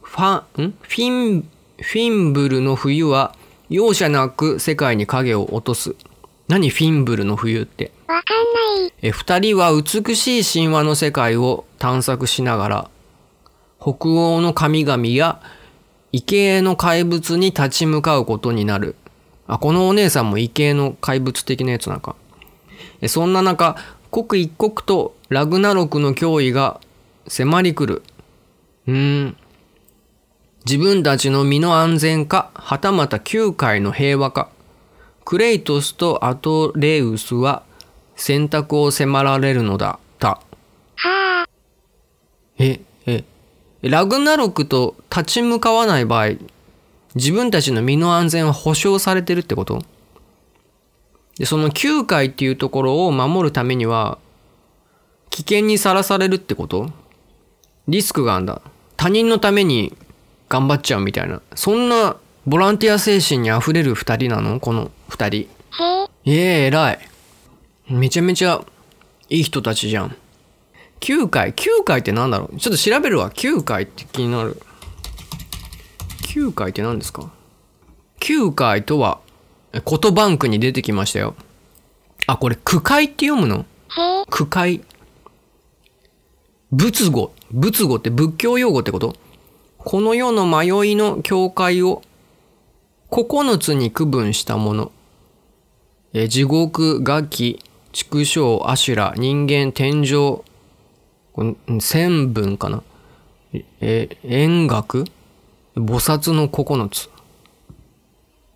[0.03, 0.75] ファンん？
[0.81, 1.49] フィン
[1.83, 3.35] フィンブルの冬は
[3.69, 5.97] 容赦なく世界に影を落とす
[6.49, 7.91] 何フィンブルの冬って？
[8.07, 8.93] わかんない。
[9.03, 12.91] え二人は美しい神話の世界を探索しながら
[13.81, 15.41] 北欧の神々や
[16.13, 18.97] 異形の怪物に立ち向かうことになる。
[19.47, 22.17] あこのお姉さんも異形の怪物的なやつなんか。
[23.01, 23.77] えそんな中
[24.11, 26.81] 刻一刻とラグナロクの脅威が
[27.27, 28.03] 迫り来る。
[28.87, 29.37] うーん。
[30.67, 34.49] 自分たちの身の安全かはたまた旧界の平和か
[35.25, 37.63] クレイトスとアトレウスは
[38.17, 39.99] 選択を迫られるのだ。
[40.15, 41.47] ったはあ。
[42.59, 43.25] ええ。
[43.83, 46.37] ラグナロクと立ち向かわない場合
[47.15, 49.83] 自分たちの身の安全は保証されてるってこと？
[51.39, 54.19] でその9回っていうところを守るためには
[55.31, 56.91] 危険にさらされるってこと？
[57.89, 58.63] リスクがあんだ。
[58.97, 59.95] 他人のために
[60.49, 61.43] 頑張っちゃうみたいな。
[61.55, 64.61] そんなボランティア精神にあふれる2人なの？
[64.61, 65.37] この2人。
[66.25, 66.33] へえ？
[66.33, 66.99] ええ偉い。
[67.89, 68.63] めちゃめちゃ
[69.31, 70.17] いい人たちじゃん。
[71.01, 71.55] 9回。
[71.55, 72.57] 9回ってなんだろう？
[72.59, 73.31] ちょっと調べるわ。
[73.31, 74.61] 9回って気になる。
[76.35, 77.31] 9回って何ですか
[78.21, 79.21] ？9回とは
[79.73, 81.35] えコトバンクに出てきましたよ。
[82.27, 83.65] あこれ句会って読むの？
[84.29, 84.83] 句会。
[86.73, 87.33] 仏語。
[87.53, 89.17] 仏語って仏教用語ってこと？
[89.79, 92.03] この世の迷いの境界を
[93.15, 94.91] 9つに区分したもの
[96.13, 100.45] え地獄、餓鬼、畜生、阿修羅、人間、天上、
[101.33, 102.83] これ千分かな
[103.81, 105.05] え円覚？
[105.77, 107.09] 菩薩の9つ。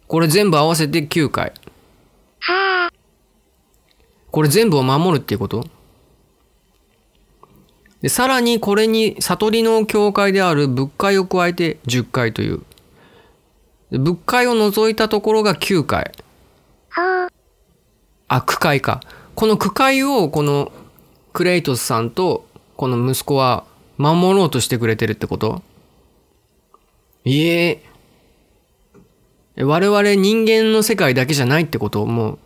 [0.09, 1.53] これ全部合わせて9回。
[2.41, 2.93] はあ。
[4.33, 5.65] これ全部を守るっていうこと？
[8.03, 12.65] でさらにこれに悟りの境界である仏界を加えて10回という。
[13.91, 16.13] で仏界を除いたところが9回。
[16.95, 17.29] ほう。
[18.29, 19.01] あ、区会か。
[19.35, 20.73] この区会をこの
[21.33, 23.65] クレイトスさんとこの息子は
[23.97, 25.63] 守ろうとしてくれてるってこと？
[27.25, 27.83] いえ。
[29.57, 32.05] え我々人間の世界だけじゃないってこと？
[32.07, 32.39] もう、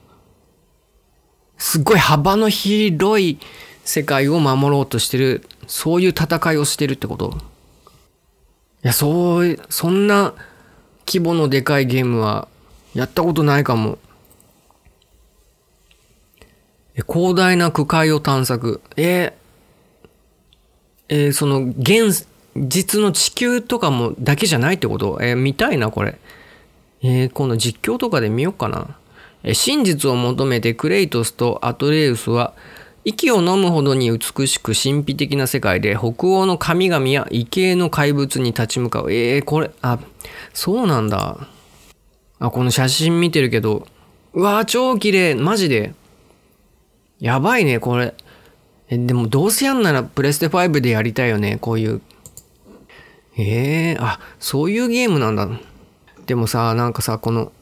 [1.59, 3.39] すっごい幅の広い
[3.85, 7.37] 世界を守ろうとしてる、そういう戦いをしてるってこと？
[8.85, 10.35] いや、そう、そんな
[11.07, 12.49] 規模のでかいゲームは
[12.95, 13.99] やったことないかも。
[17.11, 18.81] 広大な区会を探索。
[18.97, 19.33] えー
[21.09, 25.19] えーその現実の地球とかもだけじゃないってこと？
[25.23, 26.19] えー見たいな、これ。
[27.03, 28.99] えー今度実況とかで見ようかな。
[29.43, 32.55] え真実を求めてクレイトスとアトレウスは
[33.05, 39.13] 息を飲むほどに美しく神秘的な世界で北欧の神々や異形の怪物に立ち向かう。
[39.13, 39.99] えー、これ、あ、
[40.53, 41.49] そうなんだ。
[42.39, 43.87] あ、この写真見てるけど、
[44.35, 45.95] うわー超綺麗マジで。
[47.19, 48.15] やばいね、これ。
[48.89, 52.01] え、でもどうせやんならプレステ5でやりたいよね、こういう。
[53.37, 55.49] えー、あ、そういうゲームなんだ。
[56.27, 57.53] でもさ、なんかさ、この、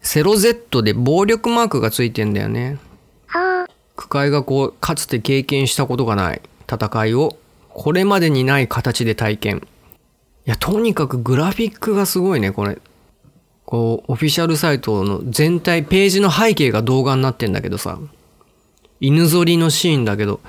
[0.00, 2.78] セロ Z で暴力マークがついてんだよね。
[3.32, 3.79] ほう。
[4.00, 7.36] 区会がこう、かつて経験したことがない戦いを、
[7.68, 9.66] これまでにない形で体験。
[10.46, 12.78] いや、とにかくグラフィックがすごいね、これ。
[13.66, 17.98] こう、オフィシャルサイトの全体、ページの背景が動画になってんだけどさ。
[19.00, 20.40] 犬ぞりのシーンだけど。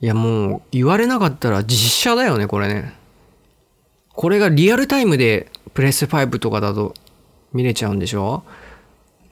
[0.00, 2.92] いやもう言われなかったら実写だよね、これね。
[4.12, 6.94] これがリアルタイムでプレステ5とかだと
[7.52, 8.42] 見れちゃうんでしょ？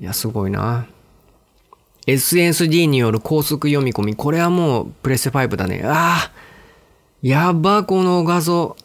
[0.00, 0.86] いや、すごいな。
[2.06, 4.16] SSD による高速読み込み。
[4.16, 5.82] これはもうプレステ5だね。
[5.84, 6.32] ああ
[7.22, 8.76] やば、この画像。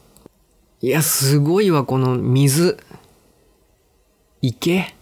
[0.82, 2.78] いや、すごいわ、この水。
[4.44, 4.94] 池？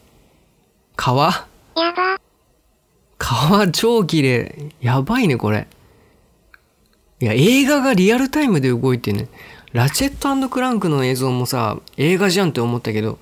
[0.96, 1.48] 川？
[1.76, 2.22] やば。
[3.18, 3.68] 川？
[3.72, 4.72] 超綺麗。
[4.80, 5.68] やばいね、これ。
[7.20, 9.28] いや、映画がリアルタイムで動いてね。
[9.74, 13.20] ラチェットクランクの映像もさ、映画じゃんって思ったけど、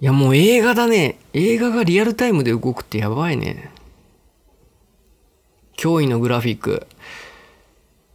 [0.00, 1.18] いや、もう映画だね。
[1.34, 3.70] 映画がリアルタイムで動くってやばいね。
[5.76, 6.86] 驚異のグラフィック。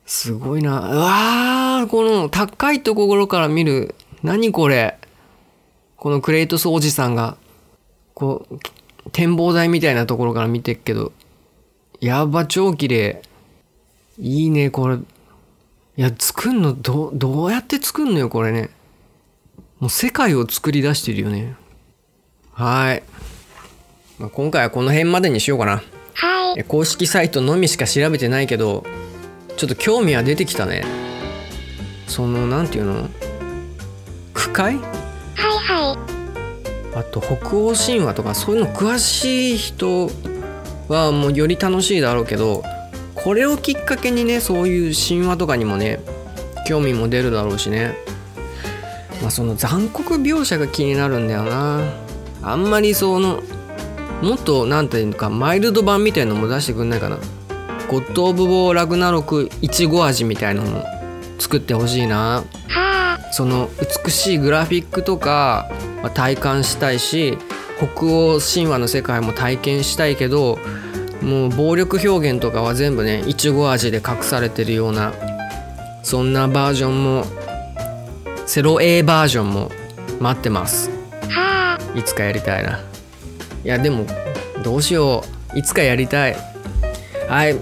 [0.06, 0.80] すごいな。
[0.80, 3.96] うわー、この高いところから見る。
[4.24, 4.98] 何これ。
[5.96, 7.38] このクレイトスおじさんが、
[8.14, 8.60] こう、
[9.12, 11.12] 展望台みたいなところから見てっけど、
[12.00, 13.22] やば、超綺麗。
[14.18, 14.96] いいね、これ。
[14.96, 15.00] い
[15.96, 18.70] や、作んの、ど、どうやって作んのよ、これね。
[19.80, 21.56] もう世界を作り出してるよね。
[22.52, 23.04] はい。
[24.18, 25.84] まあ、今回はこの辺までにしようかな。
[26.20, 26.60] はい。
[26.60, 28.84] え公式サイトのみしか調べてないけど、
[29.58, 30.84] ちょっと興味は出てきたね。
[32.08, 33.10] その、なんていうの？
[34.34, 34.76] 区会？
[34.76, 34.84] はい
[35.36, 36.10] はい。
[36.96, 40.10] あと北欧神話とかそういうの詳しい人
[40.88, 42.64] はもうより楽しいだろうけど
[43.14, 46.00] これをきっかけにねそういう神話とかにもね
[46.68, 47.96] 興味も出るだろうしね
[49.22, 51.84] まあその残酷描写が気になるんだよな
[52.42, 53.44] あんまりその
[54.22, 57.18] もっとなんていうのかマイルド版みたいのも出してくんないかな
[57.90, 60.86] ゴッド・オブ・ウォー・ラグナロクいちご味みたいなのも
[61.40, 63.20] 作ってほしいなはあ。
[63.32, 63.70] その
[64.06, 65.70] 美しいグラフィックとか、
[66.02, 67.38] まあ体感したいし
[67.78, 70.60] 北欧神話の世界も体験したいけど
[71.22, 75.14] もう暴力表現とかは全部ねいちご味で隠されてるような
[76.04, 77.26] そんなバージョンも
[78.46, 79.72] セロ A バージョンも
[80.20, 80.90] 待ってます
[81.30, 81.98] はあ。
[81.98, 82.89] いつかやりたいな
[83.64, 84.06] いやでも
[84.64, 85.58] どうしよう。
[85.58, 86.36] いつかやりたい。
[87.28, 87.56] はい。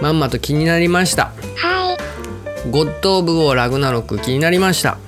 [0.00, 1.32] まんまと気になりました。
[1.56, 1.82] はい。
[2.70, 4.98] ゴッド・オブ・ウォー・ラグナロク気になりました、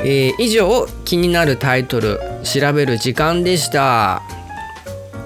[0.00, 4.22] えー以上気になるタイトル調べる時間でした、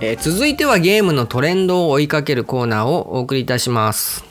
[0.00, 4.25] えー続いてはゲームのトレンドを追いかけるコーナーをお送りいたします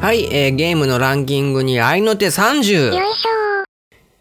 [0.00, 3.64] はい、えーゲームのランキングに合いの手30よいしょ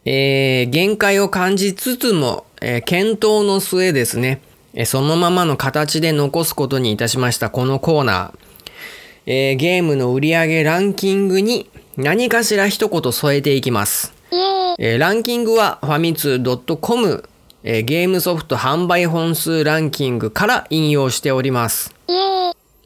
[0.04, 4.42] えー限界を感じつつも、えー検討の末ですね、
[4.74, 8.72] えーそのままの形で残すことにいたしましたこのコーナー、
[9.26, 14.14] えーゲームの売り上げランキングに何かしら一言添えていきます。
[14.80, 17.24] えーランキングはファミツー .com、
[17.64, 21.94] えーゲームソフト販売本数ランキングから引用しております。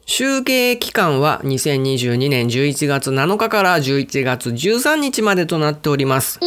[0.06, 6.38] 集計期間は2022年11月7日から11月13日までとなっております。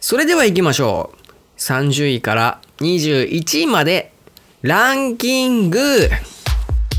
[0.00, 1.58] それでは行きましょう。
[1.58, 4.12] 30位から21位まで
[4.62, 5.78] ランキング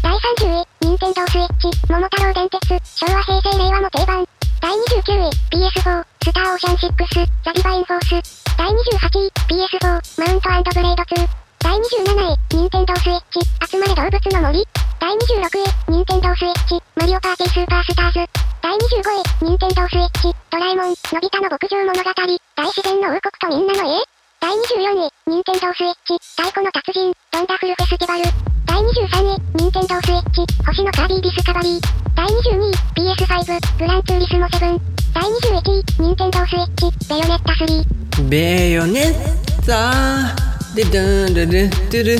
[0.01, 4.25] 第30位、任天堂スイッチ、桃太郎電鉄、昭和平成令和の定番。
[4.61, 4.77] 第29
[5.17, 8.43] 位、PS4、スターオーシャン6、ザ・ディバインフォース。
[8.57, 8.73] 第28
[9.19, 11.27] 位、PS4、マウントブレード2。
[11.59, 14.65] 第27位、任天堂スイッチ、集まれ動物の森。
[14.99, 18.27] 第26位、任天堂スイッチ、マリオパーティースーパースターズ。
[18.61, 22.03] 第25位、任天堂スイッチ、ドラえもん、のび太の牧場物語。
[22.03, 24.03] 大自然の王国とみんなの家。
[24.43, 28.23] 第24位、任天堂スイッチ、太鼓の達人、ワンダフルフェスティバル。
[28.67, 31.81] 第23位、任天堂スイッチ、星のカービィディスカバリー。
[32.19, 34.79] 第22位、PS5、グランツーリスモ7。
[35.15, 38.27] 第21位、ニンテンドースイッチ、ベヨネッタ3。
[38.27, 40.35] ベヨネッタ
[40.75, 42.15] でドゥンドゥルドゥル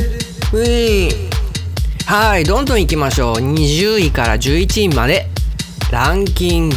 [0.58, 1.29] ウィーン
[2.10, 3.36] はいどんどんいきましょう。
[3.36, 5.28] 20位から11位まで。
[5.91, 6.76] ランキング。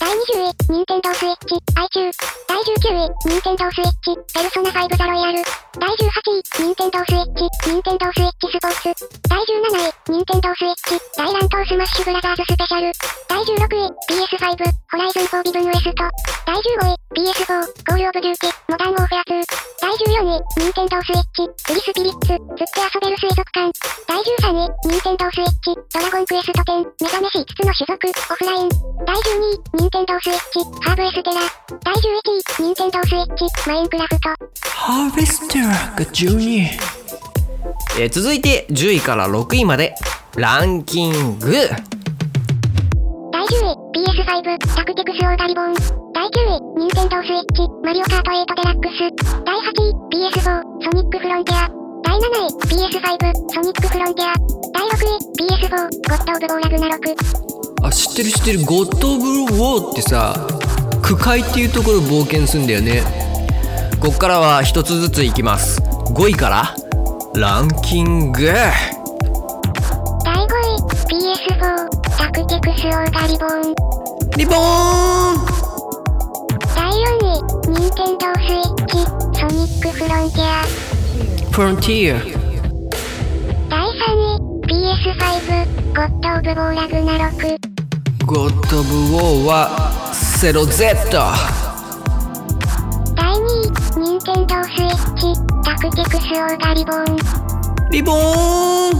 [0.00, 2.10] 第20位、ニンテンドースイッチ、IQ。
[2.48, 5.63] 第19位、ニンテンドースイッチ、ペルソナ5ザロイヤル。
[5.74, 8.94] 第18位、ニンテンドースイッチ、ニンテンドースイッチスポーツ。
[9.26, 12.92] 第17位、ニンテンドースイッチ、大乱闘スマッシュブラザーズスペシャル。
[13.26, 16.06] 第16位、PS5、ホライズンフォビドゥンウエスト。
[16.46, 17.58] 第15位、PS4、
[17.90, 19.42] コールオブデューティ、モダンウォーフェア2。
[19.82, 23.66] 第14位、ニンテンドースイッチ、釣りスピリッツ、釣って遊べる水族館。
[24.06, 28.70] 第13位、ニンテンドースイッチ、ドラゴンクエスト10、目覚めし5つの種族、オフライン。
[29.02, 31.42] 第12位、ニンテンドースイッチ、ハーヴェステラ。
[31.82, 34.54] 第11位、ニンテンドースイッチ、マインクラフト。
[34.84, 36.66] ハーヴェステラが12
[37.98, 39.94] えー続いて10位から6位まで
[40.36, 45.74] ランキング第10位、PS5、タクティクスオーガリボン。
[46.14, 48.98] 第9位、ニンテンドースイッチ、マリオカート8デラックス。
[49.44, 51.68] 第8位、PS4、ソニックフロンティア。
[52.04, 52.52] 第7位、
[52.88, 54.34] PS5、ソニックフロンティア。
[54.72, 57.44] 第6位、PS4、ゴッドオブボーラグナロク。
[57.84, 60.34] あ知ってる知ってるゴッド・オブ・ウォーってさ
[61.02, 63.02] 区会っていうところ冒険すんだよね
[64.04, 65.80] ここからは一つずついきます。
[65.80, 66.76] 5位から
[67.34, 68.42] ランキング。
[68.42, 68.68] 第5
[70.44, 70.76] 位
[71.08, 71.88] PS4
[72.18, 73.72] タクティクスオーダリボン。
[74.36, 74.58] リボー
[75.32, 75.46] ン！
[76.76, 77.40] 第4位
[77.70, 78.92] 任天堂スイッチ
[79.40, 80.64] ソニックフロンティア。
[81.50, 82.20] フロンティア。
[83.70, 84.36] 第3位
[84.68, 85.16] PS5
[85.94, 87.42] ゴッド・オブ・ウォー・ラグナロク。
[88.26, 91.63] ゴッド・オブ・ウォーはセロ・ゼット。
[95.84, 97.04] チ、タクティクスオーガリボン。
[97.90, 98.98] リボーン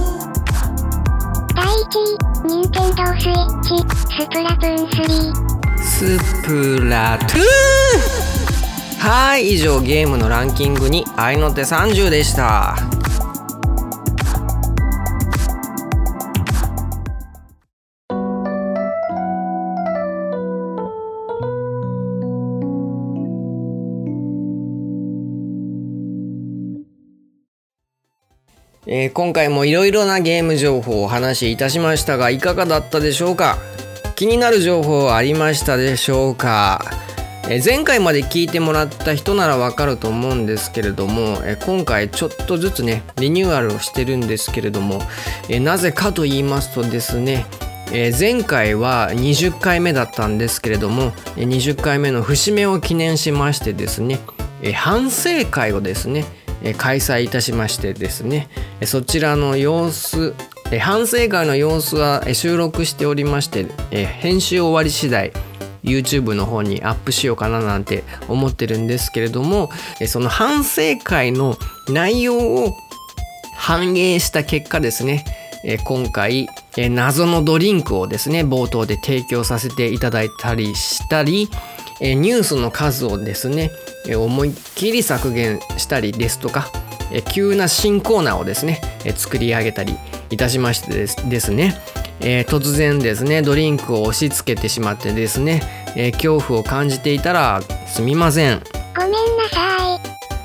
[1.54, 1.72] 第1
[2.44, 3.68] 位、ニンテンドースイッチ、
[4.18, 5.78] スプラトゥーン3。
[5.82, 12.76] スプラトゥーンはい以上ゲームのランキングに愛の手30でした
[28.96, 33.58] えー今回もいろいろなゲーム情報をお話しいたしましたがいかがだったでしょうか？
[34.14, 36.80] 気になる情報ありましたでしょうか？
[37.48, 45.00] えー前回まで聞いてもらった人ならわかると思うんですけれどもえー今回ちょっとずつねリニューアルをしてるんですけれども
[45.48, 47.46] えなぜかと言いますとですね
[47.90, 54.20] え前回は20回目だったんですけれども20回目の節目を記念しましてですね
[54.62, 56.24] え反省会をですね
[56.78, 58.48] 開催いたしましてですね
[58.84, 60.34] そちらの様子
[60.80, 63.66] 反省会の様子は収録しておりまして
[64.06, 65.32] 編集終わり次第
[65.82, 69.70] YouTube の方にアップしようかななんて思ってるんですけれども
[70.06, 71.56] その反省会の
[71.88, 72.72] 内容を
[73.56, 75.24] 反映した結果ですね、
[75.84, 81.48] 今回、謎のドリンクをですね冒頭で提供させていただいたりしたり、
[82.00, 83.70] ニュースの数をですね、
[84.14, 86.70] 思いっきり削減したりですとか、
[87.10, 89.96] えー急な新コーナーをですね、えー作り上げたり
[90.30, 91.80] いたしましてですね、
[92.20, 95.62] えー突然ですねドリンクを押し付けてしまってですね、
[95.96, 98.62] えー恐怖を感じていたらすみません
[98.96, 99.18] ごめんな
[99.50, 100.00] さい。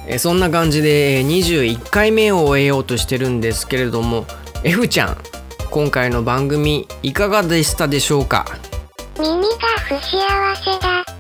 [0.08, 4.26] えーそんな感じでえー21回目を終えようとしてるんですけれども
[4.64, 5.18] F ちゃん
[5.70, 8.46] 今回の番組いかがでしたでしょうか？
[9.20, 9.48] 耳が
[9.88, 10.18] 不幸
[10.56, 11.19] せだ。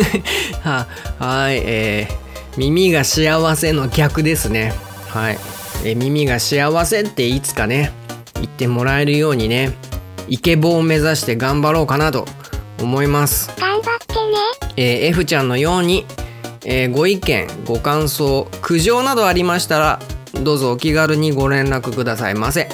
[0.62, 0.86] は
[1.18, 2.22] はい、えー
[2.58, 4.74] 耳が幸せの逆ですね。
[5.08, 5.38] はい、
[5.84, 7.92] えー耳が幸せっていつかね
[8.34, 9.72] 言ってもらえるようにね
[10.28, 12.26] イケボを目指して頑張ろうかなと
[12.80, 13.50] 思います。
[13.58, 14.20] 頑張ってね。
[14.76, 16.04] えー F ちゃんのように、
[16.64, 20.00] えーご意見ご感想苦情などありましたら
[20.34, 22.68] どうぞお気軽にご連絡くださいませ、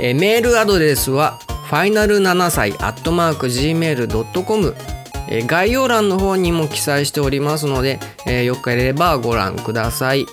[0.00, 4.74] えーメールアドレスはファイナル7歳アットマーク Gmail.com
[5.28, 10.26] えー概要欄の方にも記載しておりますので、えーよければご覧ください、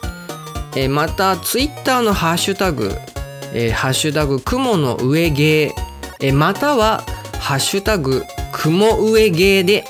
[0.75, 2.91] えーまたツイッターのハッシュタグ
[3.53, 5.73] 「えーハッシュタグ雲の上芸」
[6.21, 7.03] えーまたは
[7.39, 9.85] 「ハッシュタグ雲上芸」で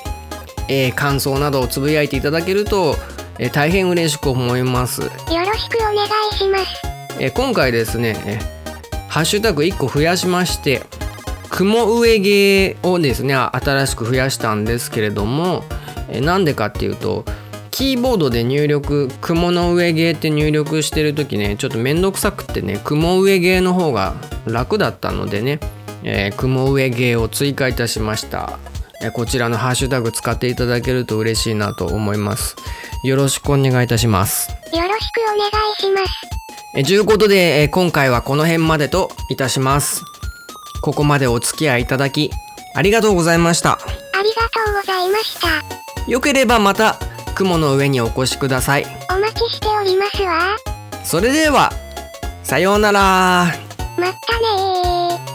[0.68, 2.96] えー感想などをつぶやいていただけると、
[3.38, 5.12] えー大変嬉しく思います、よろ
[5.54, 6.64] しくお願いします。
[7.18, 8.54] えー今回ですね、えー
[9.08, 10.82] ハッシュタグ1個増やしまして
[11.54, 15.62] 雲上芸をですね新しく増やしたんですけれども、
[16.08, 17.24] えーなんでかっていうと
[17.70, 24.14] キーボードで入力雲の上芸って入力してる時ねちょっと面倒くさくってね雲上芸の方が
[24.46, 25.60] 楽だったのでね、
[26.02, 28.58] えー雲上芸を追加いたしました、
[29.00, 32.56] えーこちらのハッシュタグ使っていただけると嬉しいなと思います。
[33.04, 34.48] よろしくお願いいたします。
[34.50, 36.12] よろしくお願いします。
[36.76, 40.02] えーということで、えー今回はこの辺までといたします
[40.84, 42.30] ここまでお付き合いいただき
[42.74, 43.78] ありがとうございましたあ
[44.22, 46.10] りがとうございました。
[46.10, 46.98] よければまた
[47.34, 50.58] 雲の上にお越しくださいお待ちしておりますわ。
[51.02, 51.72] それでは
[52.42, 53.54] さようならまっ
[53.96, 55.33] たねー。